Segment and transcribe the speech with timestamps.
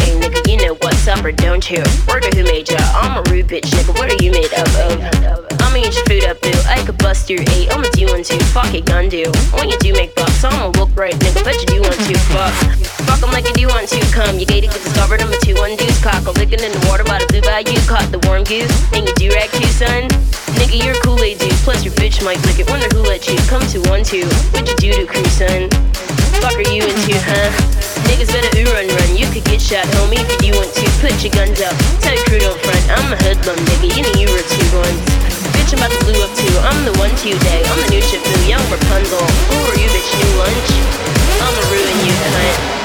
[0.00, 1.82] Hey, nigga, you know what's up or don't you?
[2.06, 2.78] Worker who made ya?
[2.80, 3.96] I'm a rude bitch, nigga.
[3.98, 5.57] What are you made up of?
[5.68, 6.56] I'ma eat your food up, boo.
[6.64, 7.68] I could bust your eight.
[7.68, 8.40] I'ma do one two.
[8.56, 9.28] Fuck it, gun do.
[9.52, 11.44] When you do make bucks, I'ma look right, nigga.
[11.44, 12.16] Bet you do want to.
[12.32, 12.56] Fuck.
[13.04, 14.00] Fuck 'em like you do want to.
[14.08, 15.20] Come, you gated, get discovered.
[15.20, 16.00] I'm a two one deuce.
[16.00, 17.76] Cock a licking in the water by the blue bayou.
[17.84, 18.72] Caught the warm goose.
[18.96, 20.08] And you do rag too, son.
[20.56, 21.52] Nigga, you're a Kool-Aid dude.
[21.68, 22.70] Plus your bitch might lick it.
[22.72, 24.24] Wonder who let you come to one two.
[24.56, 25.68] What you do to crew, son?
[26.40, 27.52] Fuck are you into, huh?
[28.08, 29.10] Niggas better ooh run run.
[29.20, 30.84] You could get shot, homie, if you want to.
[31.04, 31.76] Put your guns up.
[32.00, 32.84] Tell your crew don't front.
[32.88, 33.92] I'm a hoodlum, nigga.
[33.92, 35.27] You know you were two ones.
[35.70, 36.30] I'm about to blue up.
[36.64, 37.62] I'm the one to day.
[37.66, 39.18] I'm the new Shifu, young Rapunzel.
[39.20, 40.16] Who are you, bitch?
[40.16, 40.70] New lunch?
[41.44, 42.77] I'ma ruin you, cunt.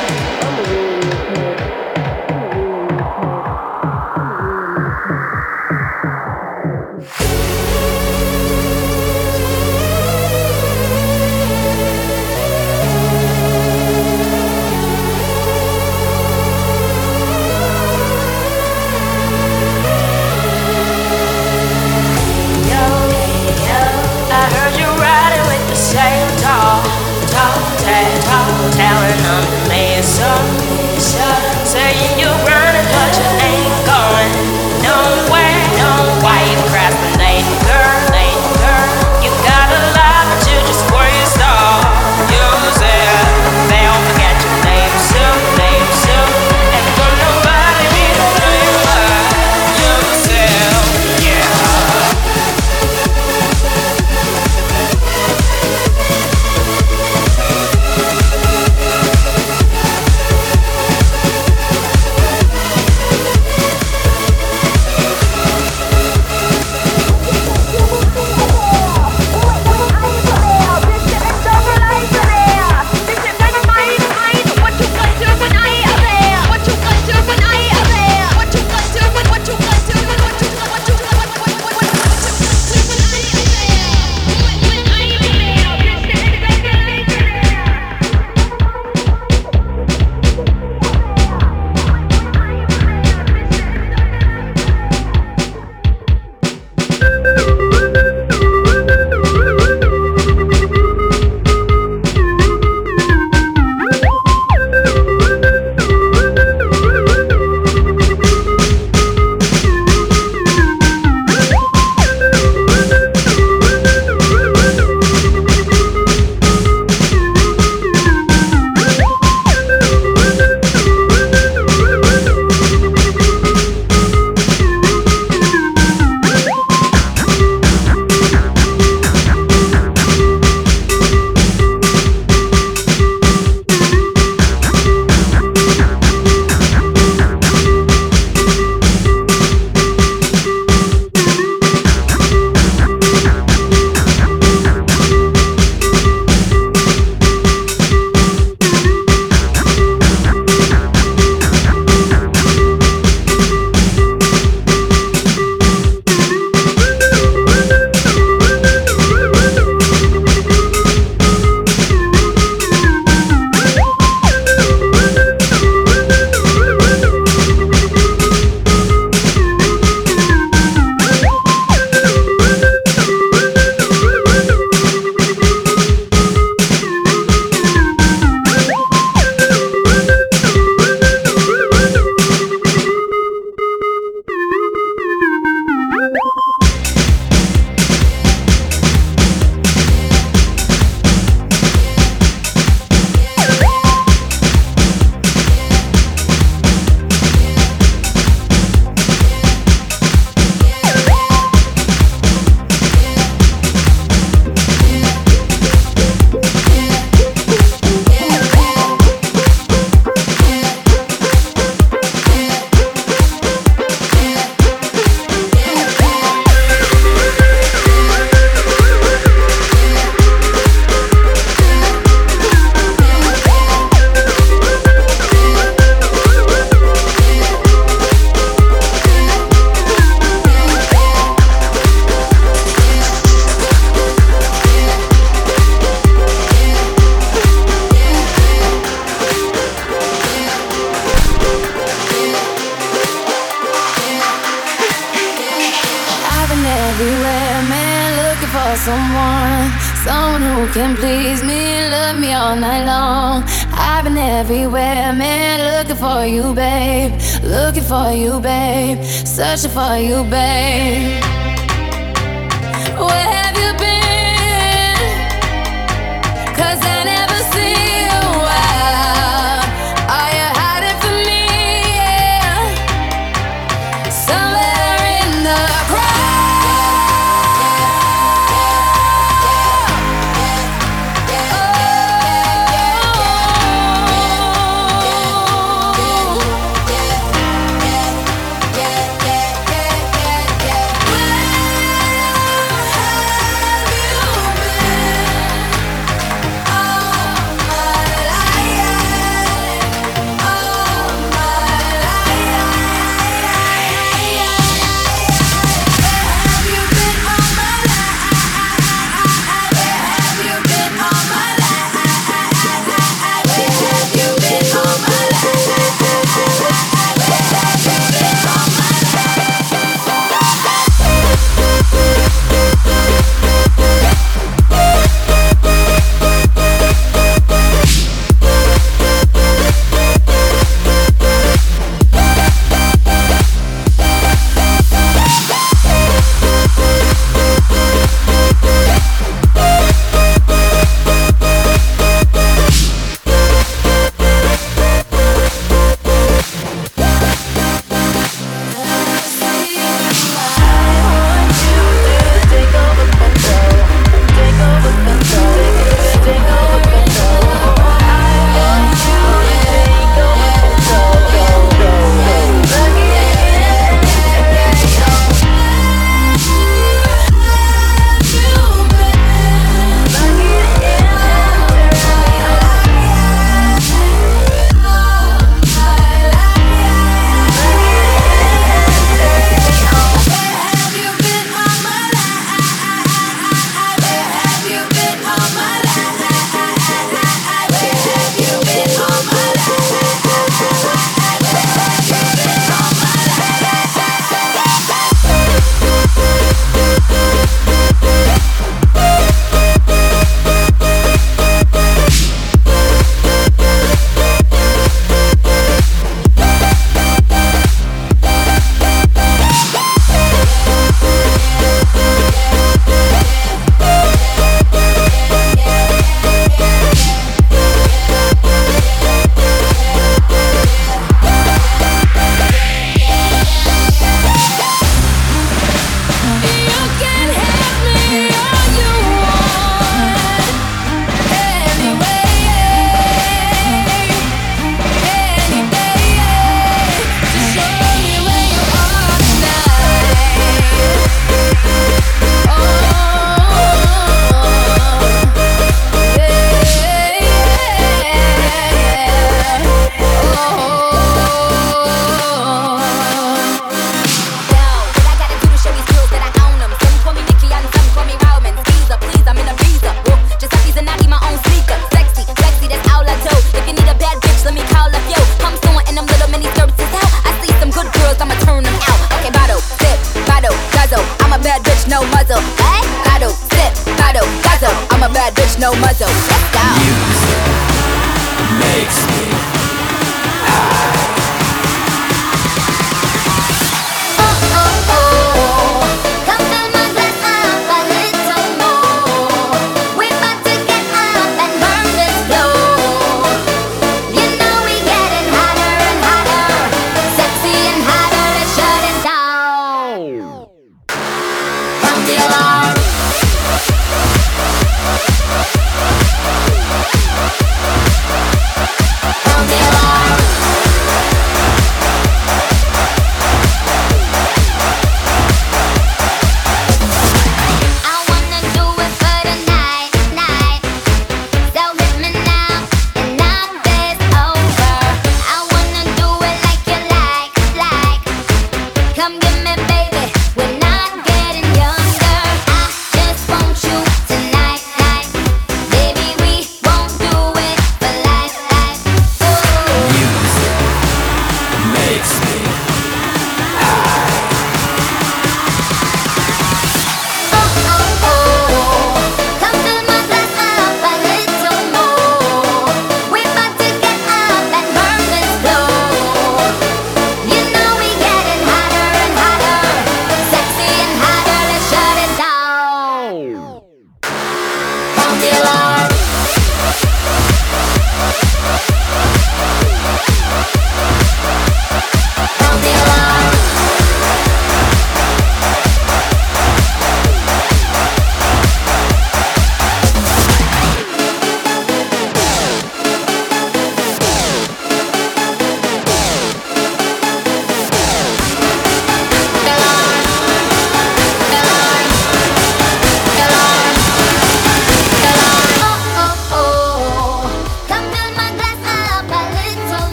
[31.93, 32.22] Someone, someone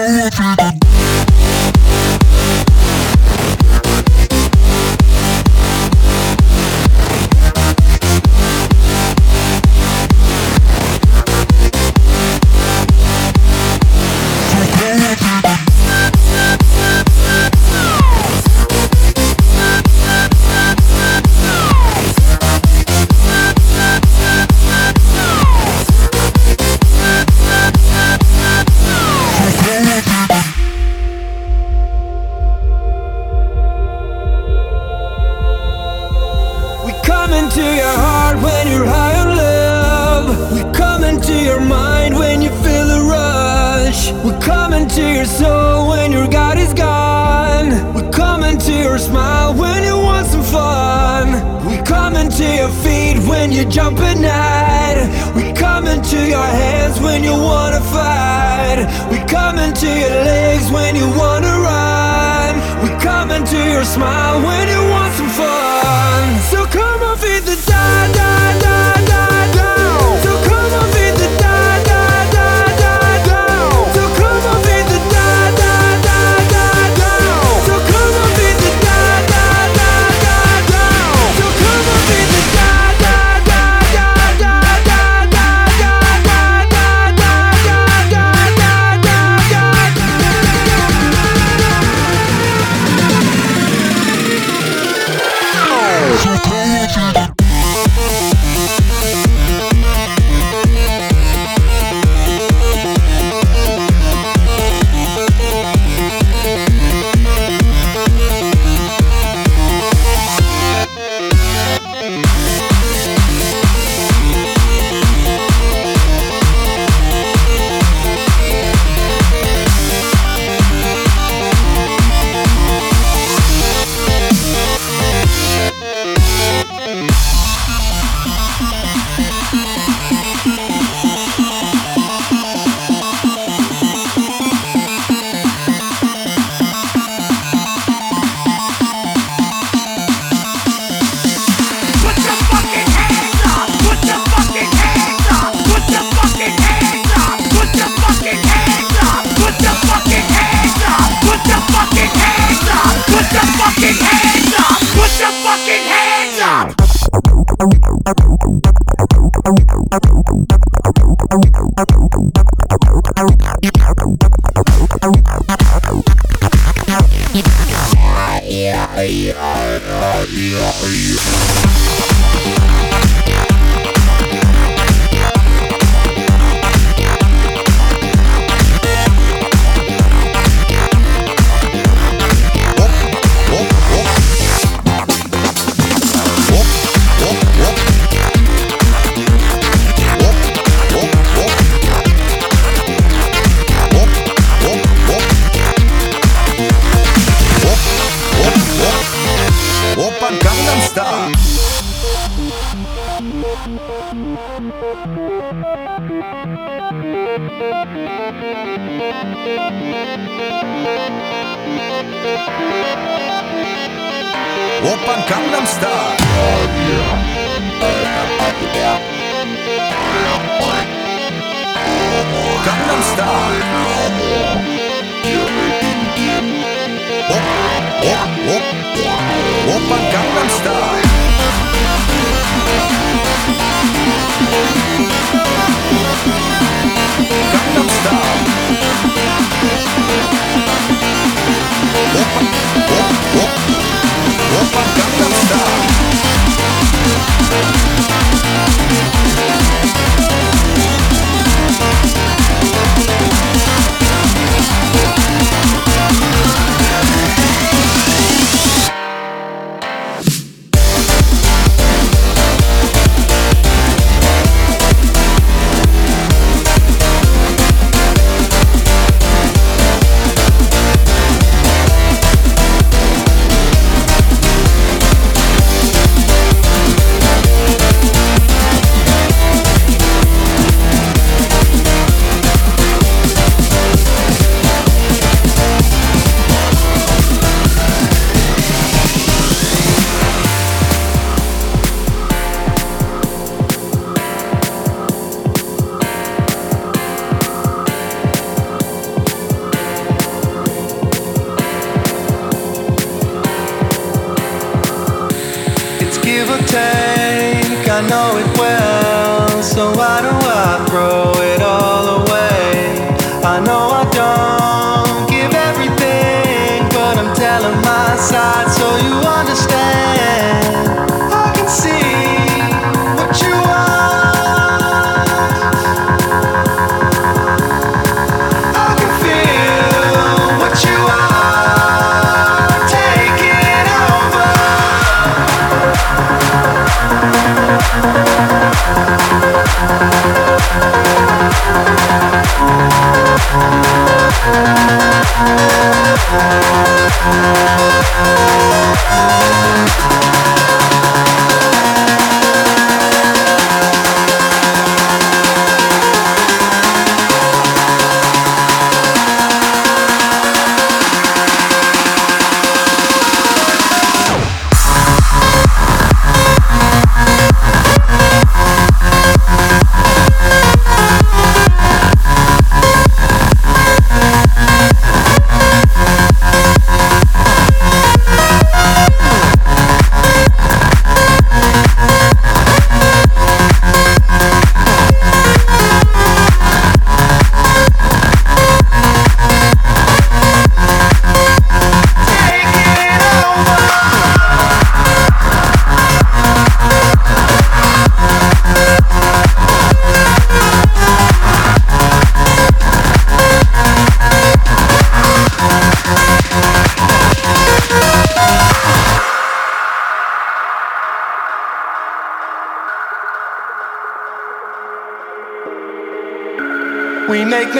[0.00, 0.89] don't want to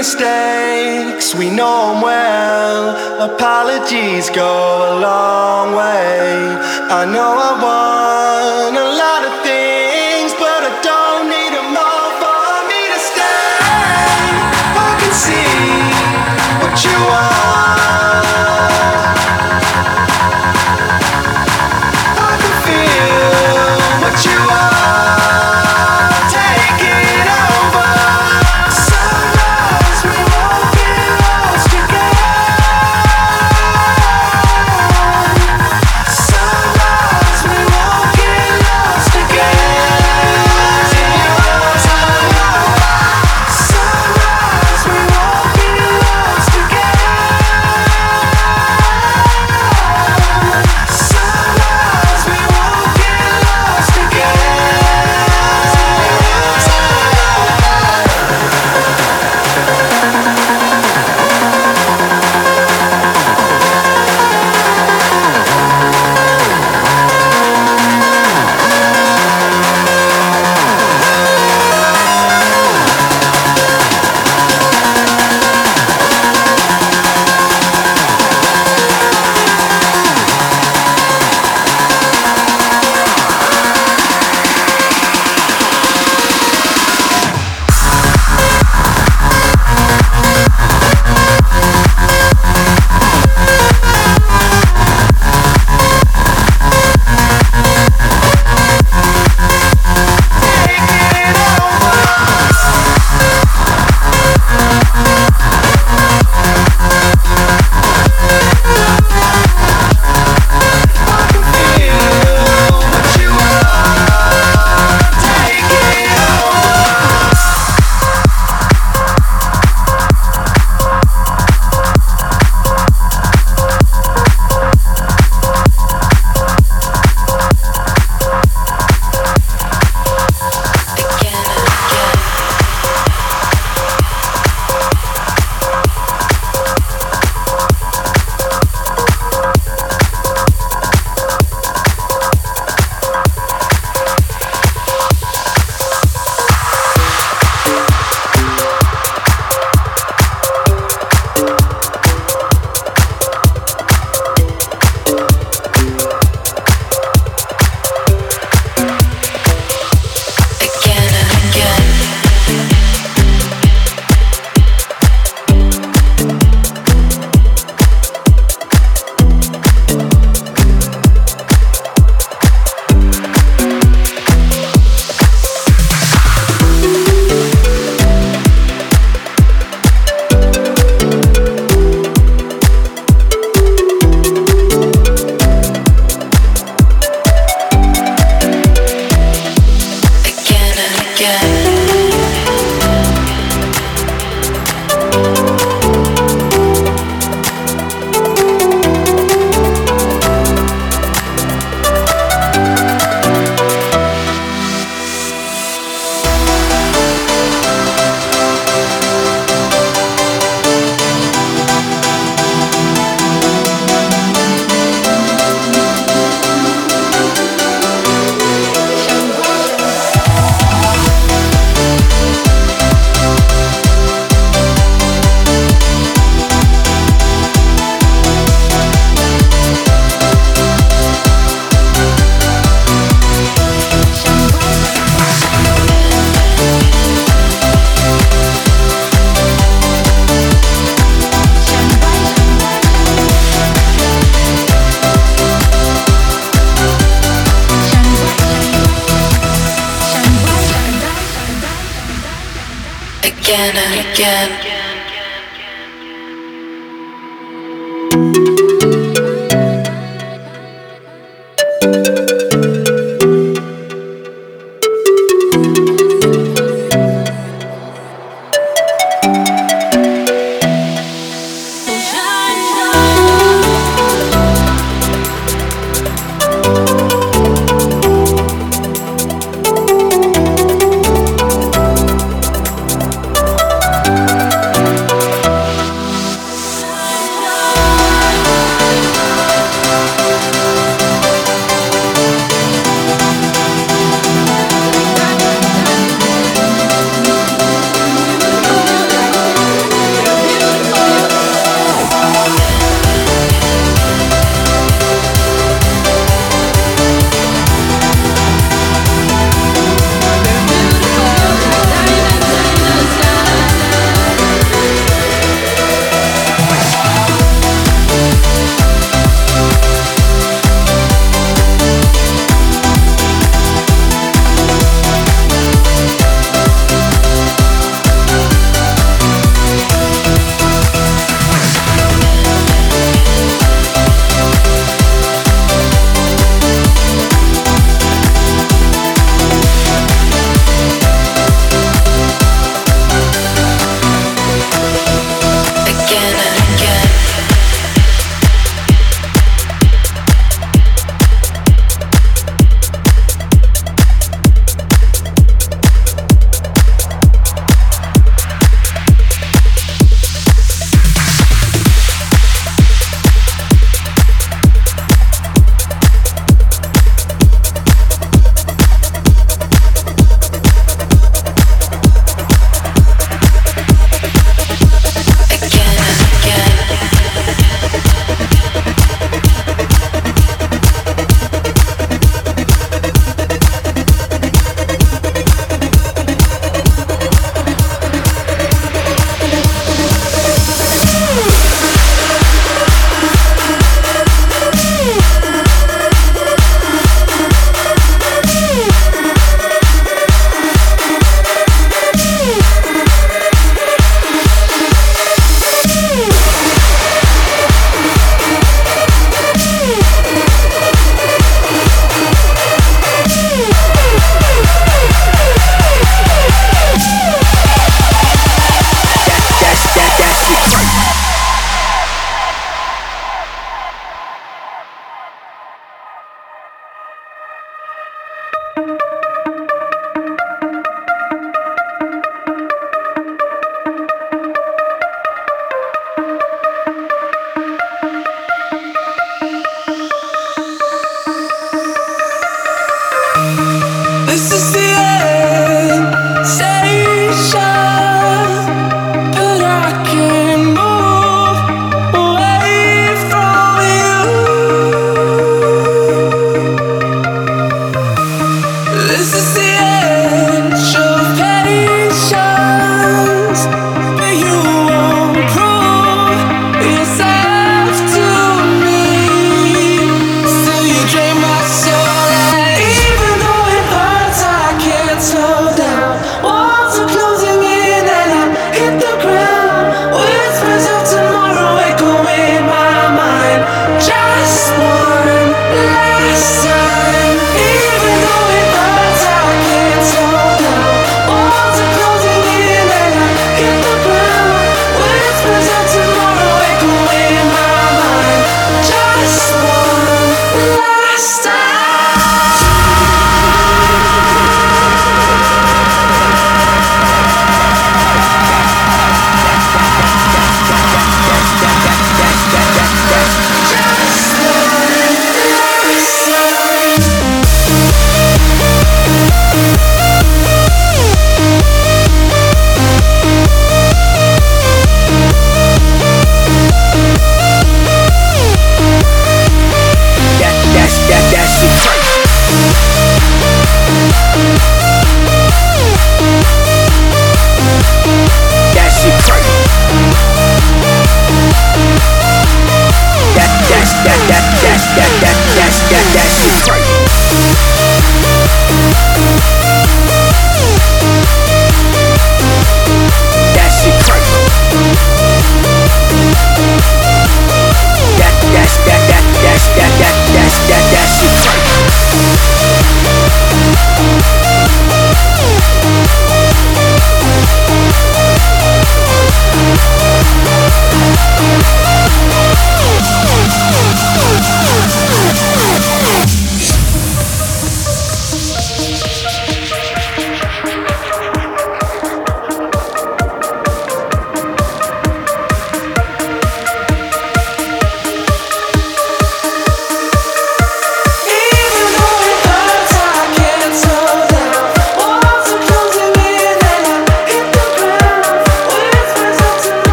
[0.00, 3.30] mistakes, we know them well.
[3.30, 4.52] Apologies go
[4.90, 6.40] a long way.
[7.00, 8.19] I know I want.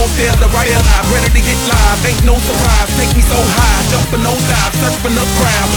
[0.00, 1.06] won't feel the right alive.
[1.12, 2.88] Ready to get live, ain't no surprise.
[2.96, 5.70] Take me so high, Jump for no dive, surfing the crowd.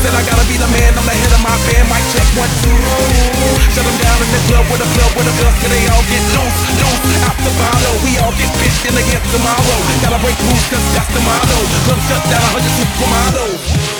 [0.00, 1.84] Said I gotta be the man, I'm the head of my band.
[1.92, 2.72] Might check one, two.
[3.76, 6.04] Shut them down in the club with a club with a club, cause they all
[6.08, 7.04] get loose, loose.
[7.28, 9.78] Out the bottle, we all get bitched in the against tomorrow.
[10.00, 11.58] Gotta break rules, cause that's the motto.
[11.84, 13.93] Club shut down, 100 supermodels.